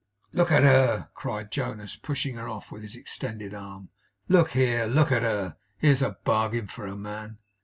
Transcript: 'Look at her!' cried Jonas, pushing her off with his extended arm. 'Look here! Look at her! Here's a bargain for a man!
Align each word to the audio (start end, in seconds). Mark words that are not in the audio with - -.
'Look 0.33 0.51
at 0.51 0.63
her!' 0.63 1.09
cried 1.13 1.51
Jonas, 1.51 1.95
pushing 1.95 2.33
her 2.33 2.49
off 2.49 2.71
with 2.71 2.81
his 2.81 2.95
extended 2.95 3.53
arm. 3.53 3.89
'Look 4.29 4.53
here! 4.53 4.87
Look 4.87 5.11
at 5.11 5.21
her! 5.21 5.57
Here's 5.77 6.01
a 6.01 6.17
bargain 6.25 6.65
for 6.65 6.87
a 6.87 6.95
man! 6.95 7.37